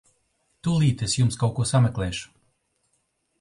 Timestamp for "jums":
1.19-1.37